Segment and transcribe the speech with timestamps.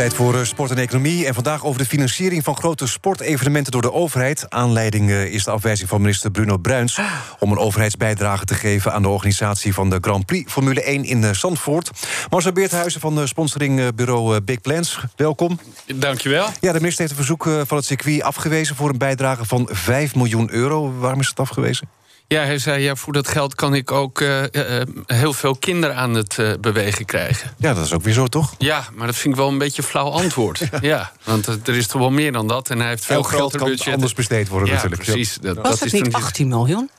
[0.00, 1.26] Tijd voor eh, sport en economie.
[1.26, 4.50] En vandaag over de financiering van grote sportevenementen door de overheid.
[4.50, 6.98] Aanleiding eh, is de afwijzing van minister Bruno Bruins
[7.38, 11.24] om een overheidsbijdrage te geven aan de organisatie van de Grand Prix Formule 1 in
[11.24, 11.90] eh, Zandvoort.
[12.30, 15.60] Marcel Beerthuizen van de sponsoringbureau Big Plans, welkom.
[15.94, 16.46] Dankjewel.
[16.60, 20.14] Ja, de minister heeft een verzoek van het circuit afgewezen voor een bijdrage van 5
[20.14, 20.98] miljoen euro.
[20.98, 21.99] Waarom is het afgewezen?
[22.32, 25.96] Ja, hij zei, ja, voor dat geld kan ik ook uh, uh, heel veel kinderen
[25.96, 27.50] aan het uh, bewegen krijgen.
[27.58, 28.54] Ja, dat is ook weer zo, toch?
[28.58, 30.58] Ja, maar dat vind ik wel een beetje een flauw antwoord.
[30.70, 30.78] ja.
[30.80, 31.12] ja.
[31.24, 32.70] want er is toch wel meer dan dat.
[32.70, 33.94] En hij heeft veel kan budget.
[33.94, 35.02] anders besteed worden ja, natuurlijk.
[35.02, 35.38] Precies.
[35.40, 36.90] Dat, Was dat het niet 18 miljoen?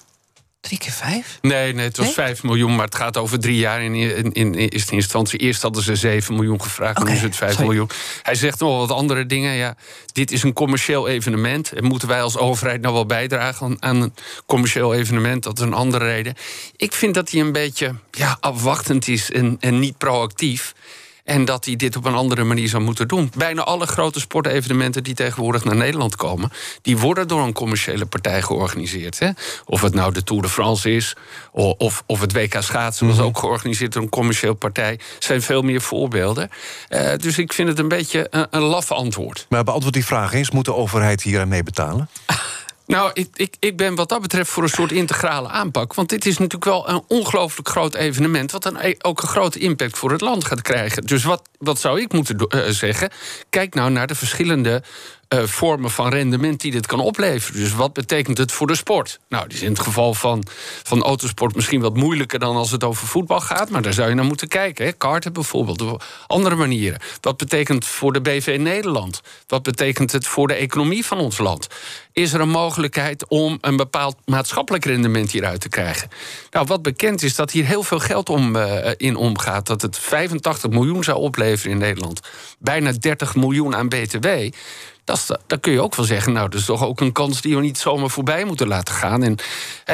[0.62, 1.38] Drie keer vijf?
[1.42, 2.16] Nee, nee het was nee?
[2.16, 3.82] 5 miljoen, maar het gaat over drie jaar.
[3.84, 7.36] In, in, in eerste instantie, eerst hadden ze 7 miljoen gevraagd, okay, nu is het
[7.36, 7.68] 5 sorry.
[7.68, 7.90] miljoen.
[8.22, 9.54] Hij zegt nog wel wat andere dingen.
[9.54, 9.76] Ja,
[10.14, 11.72] dit is een commercieel evenement.
[11.72, 14.14] En moeten wij als overheid nou wel bijdragen aan een
[14.46, 15.44] commercieel evenement?
[15.44, 16.36] Dat is een andere reden.
[16.76, 20.74] Ik vind dat hij een beetje ja, afwachtend is en, en niet proactief.
[21.24, 23.32] En dat hij dit op een andere manier zou moeten doen.
[23.38, 28.42] Bijna alle grote sportevenementen die tegenwoordig naar Nederland komen, die worden door een commerciële partij
[28.42, 29.20] georganiseerd.
[29.20, 29.30] Hè?
[29.66, 31.16] Of het nou de Tour de France is,
[31.52, 34.92] of, of het WK schaatsen was ook georganiseerd door een commerciële partij.
[34.92, 36.50] Er zijn veel meer voorbeelden.
[36.90, 39.46] Uh, dus ik vind het een beetje een, een laf antwoord.
[39.50, 42.10] Maar beantwoord die vraag eens: moet de overheid hier aan mee betalen?
[42.92, 45.94] Nou, ik, ik, ik ben wat dat betreft voor een soort integrale aanpak.
[45.94, 48.52] Want dit is natuurlijk wel een ongelooflijk groot evenement.
[48.52, 51.04] wat dan ook een grote impact voor het land gaat krijgen.
[51.04, 53.10] Dus wat, wat zou ik moeten uh, zeggen?
[53.50, 54.84] Kijk nou naar de verschillende
[55.34, 57.60] uh, vormen van rendement die dit kan opleveren.
[57.60, 59.20] Dus wat betekent het voor de sport?
[59.30, 60.44] Nou, die is in het geval van,
[60.84, 63.70] van autosport misschien wat moeilijker dan als het over voetbal gaat.
[63.70, 64.86] Maar daar zou je naar moeten kijken.
[64.86, 64.92] Hè?
[64.92, 67.00] Karten bijvoorbeeld, andere manieren.
[67.22, 69.22] Wat betekent het voor de BV Nederland?
[69.48, 71.68] Wat betekent het voor de economie van ons land?
[72.14, 76.10] Is er een mogelijkheid om een bepaald maatschappelijk rendement hieruit te krijgen?
[76.52, 79.68] Nou, wat bekend is dat hier heel veel geld om, uh, in omgaat.
[79.68, 82.20] Dat het 85 miljoen zou opleveren in Nederland.
[82.60, 84.28] Bijna 30 miljoen aan BTW.
[85.04, 87.56] Dat, dan kun je ook wel zeggen, nou, dat is toch ook een kans die
[87.56, 89.24] we niet zomaar voorbij moeten laten gaan.
[89.24, 89.38] En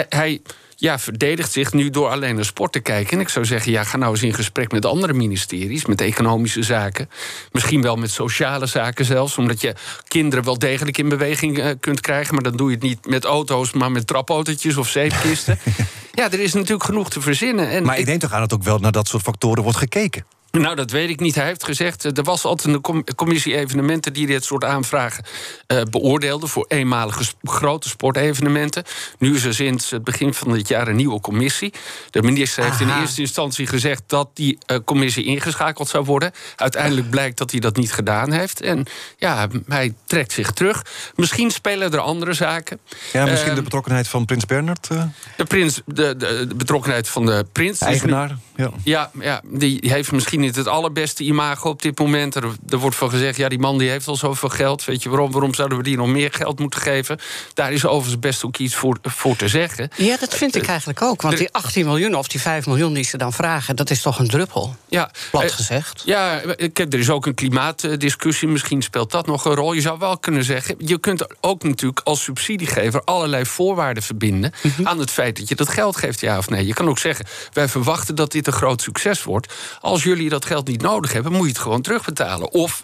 [0.10, 0.42] hij
[0.80, 3.14] ja, verdedigt zich nu door alleen naar sport te kijken.
[3.14, 6.64] En ik zou zeggen, ja, ga nou eens in gesprek met andere ministeries, met economische
[6.64, 7.10] zaken.
[7.52, 9.76] Misschien wel met sociale zaken zelfs, omdat je
[10.08, 12.34] kinderen wel degelijk in beweging uh, kunt krijgen.
[12.34, 15.60] Maar dan doe je het niet met auto's, maar met trapautootjes of zeepkisten.
[16.14, 17.70] ja, er is natuurlijk genoeg te verzinnen.
[17.70, 19.78] En maar ik, ik denk toch aan het ook wel naar dat soort factoren wordt
[19.78, 20.26] gekeken.
[20.52, 21.36] Nou, dat weet ik niet.
[21.36, 25.24] Hij heeft gezegd, er was altijd een commissie evenementen die dit soort aanvragen
[25.68, 28.84] uh, beoordeelde voor eenmalige grote sportevenementen.
[29.20, 31.74] Nu is er sinds het begin van dit jaar een nieuwe commissie.
[32.10, 36.32] De minister heeft in eerste instantie gezegd dat die uh, commissie ingeschakeld zou worden.
[36.56, 38.62] Uiteindelijk blijkt dat hij dat niet gedaan heeft.
[38.62, 38.86] En
[39.18, 40.86] ja, hij trekt zich terug.
[41.16, 42.80] Misschien spelen er andere zaken.
[43.14, 44.88] Ja, misschien uh, de betrokkenheid van Prins Bernard?
[44.88, 47.80] De, prins, de, de, de, betrokkenheid van de prins.
[47.80, 48.72] Eigenaar, ja.
[48.84, 52.36] Ja, ja, die heeft misschien niet het allerbeste imago op dit moment.
[52.36, 54.86] Er, er, wordt van gezegd, ja, die man die heeft al zoveel geld.
[54.86, 55.32] Weet je waarom?
[55.32, 57.20] Waarom zouden we die nog meer geld moeten geven?
[57.54, 59.90] Daar is overigens best ook iets voor, voor te zeggen.
[59.96, 61.22] Ja, dat vind ik eigenlijk ook.
[61.22, 63.76] Want die 18 miljoen of die 5 miljoen die ze dan vragen...
[63.76, 66.02] dat is toch een druppel, ja, plat gezegd.
[66.06, 68.48] Ja, ik heb, er is ook een klimaatdiscussie.
[68.48, 69.74] Misschien speelt dat nog een rol.
[69.74, 70.76] Je zou wel kunnen zeggen...
[70.78, 73.02] je kunt ook natuurlijk als subsidiegever...
[73.04, 74.88] allerlei voorwaarden verbinden mm -hmm.
[74.88, 76.66] aan het feit dat je dat geld geeft, ja of nee.
[76.66, 79.54] Je kan ook zeggen, wij verwachten dat dit een groot succes wordt.
[79.80, 82.52] Als jullie dat geld niet nodig hebben, moet je het gewoon terugbetalen.
[82.52, 82.82] Of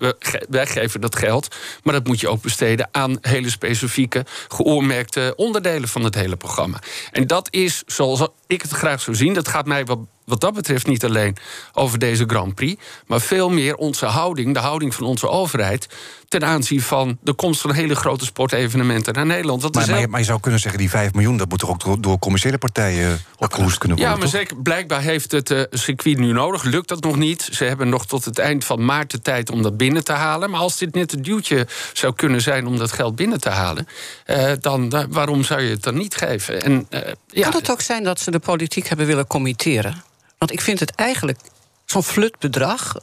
[0.50, 5.90] wij geven dat geld, maar dat moet je ook besteden aan hele specifieke, geoormerkte onderdelen
[5.90, 6.80] van het hele programma.
[7.12, 10.54] En dat is, zoals ik het graag zou zien, dat gaat mij wat wat dat
[10.54, 11.38] betreft niet alleen
[11.74, 15.88] over deze Grand Prix, maar veel meer onze houding, de houding van onze overheid
[16.28, 19.62] ten aanzien van de komst van hele grote sportevenementen naar Nederland.
[19.62, 21.70] Dat maar, is maar, maar, je zou kunnen zeggen, die 5 miljoen, dat moet toch
[21.70, 24.16] ook door, door commerciële partijen opgehoest kunnen worden?
[24.16, 24.40] Ja, maar toch?
[24.40, 26.64] zeker, blijkbaar heeft het uh, circuit nu nodig.
[26.64, 27.50] Lukt dat nog niet?
[27.52, 30.50] Ze hebben nog tot het eind van maart de tijd om dat binnen te halen.
[30.50, 33.88] Maar als dit net het duwtje zou kunnen zijn om dat geld binnen te halen,
[34.28, 36.62] uh, dan uh, waarom zou je het dan niet geven?
[36.62, 36.88] En,
[37.28, 37.50] ja.
[37.50, 40.04] Kan het ook zijn dat ze de politiek hebben willen committeren?
[40.38, 41.40] Want ik vind het eigenlijk
[41.86, 42.96] zo'n flutbedrag.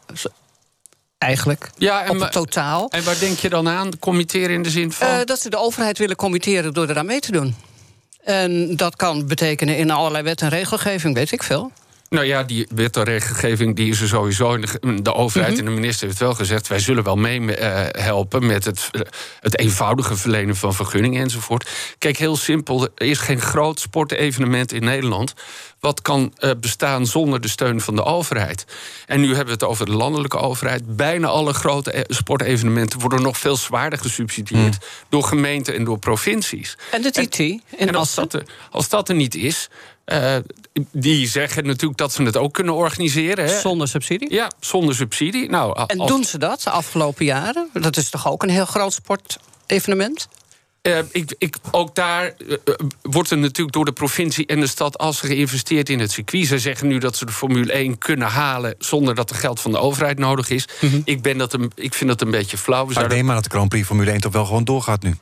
[1.18, 2.90] Eigenlijk, ja, en op het totaal.
[2.90, 3.98] En waar denk je dan aan?
[3.98, 5.08] Committeren in de zin van?
[5.08, 7.54] Uh, dat ze de overheid willen committeren door eraan mee te doen.
[8.24, 11.72] En dat kan betekenen in allerlei wet en regelgeving, weet ik veel.
[12.10, 14.58] Nou ja, die wet en regelgeving die is er sowieso.
[14.58, 15.66] De overheid mm -hmm.
[15.66, 16.68] en de minister heeft wel gezegd...
[16.68, 18.90] wij zullen wel meehelpen uh, met het,
[19.40, 21.68] het eenvoudige verlenen van vergunningen enzovoort.
[21.98, 25.34] Kijk, heel simpel, er is geen groot sportevenement in Nederland...
[25.80, 28.64] wat kan eh, bestaan zonder de steun van de overheid.
[29.06, 30.96] En nu hebben we het over de landelijke overheid.
[30.96, 34.88] Bijna alle grote e- sportevenementen worden nog veel zwaarder gesubsidieerd Hmm.
[35.08, 36.76] door gemeenten en door provincies.
[36.90, 38.22] En de TT in En als Assen?
[38.28, 39.68] dat, er, als dat er niet is,
[40.04, 40.36] eh,
[40.92, 43.44] die zeggen natuurlijk dat ze het ook kunnen organiseren.
[43.44, 43.60] Hè?
[43.60, 44.32] Zonder subsidie?
[44.32, 45.48] Ja, zonder subsidie.
[45.50, 47.68] Nou, En als- doen ze dat de afgelopen jaren?
[47.72, 50.28] Dat is toch ook een heel groot sportevenement?
[50.82, 54.66] Eh, ik, ik, ook daar eh, eh, wordt er natuurlijk door de provincie en de
[54.66, 56.46] stad als geïnvesteerd in het circuit.
[56.46, 59.70] Ze zeggen nu dat ze de Formule 1 kunnen halen zonder dat er geld van
[59.70, 60.68] de overheid nodig is.
[61.04, 62.80] ik, ben dat een, ik vind dat een beetje flauw.
[62.80, 65.02] We Maar zouden- neem maar dat de Grand Prix Formule 1 toch wel gewoon doorgaat
[65.02, 65.14] nu.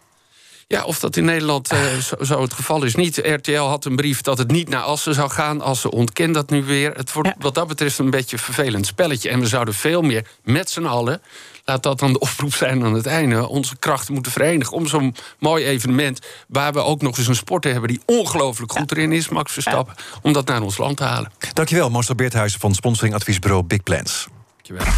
[0.70, 3.16] Ja, of dat in Nederland eh, zo, zo het geval is niet.
[3.16, 5.60] RTL had een brief dat het niet naar Assen zou gaan.
[5.60, 6.92] Assen ontkent dat nu weer.
[6.96, 7.34] Het wordt Ja.
[7.38, 9.28] wat dat betreft een beetje een vervelend spelletje.
[9.28, 11.22] En we zouden veel meer met z'n allen...
[11.64, 13.48] laat dat dan de oproep zijn aan het einde...
[13.48, 16.20] onze krachten moeten verenigen om zo'n mooi evenement...
[16.48, 19.28] waar we ook nog eens een sporter hebben die ongelooflijk goed erin is...
[19.28, 21.32] Max Verstappen, om dat naar ons land te halen.
[21.52, 24.28] Dankjewel, Marcel Beerthuizen van sponsoringadviesbureau Big Plans.
[24.56, 24.92] Dankjewel.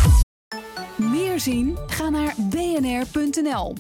[0.96, 1.78] Meer zien?
[1.86, 3.74] Ga naar bnr.nl.